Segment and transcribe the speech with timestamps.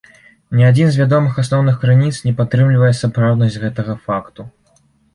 [0.59, 4.53] Ні адзін з вядомых асноўных крыніц не падтрымлівае сапраўднасць гэтага факту.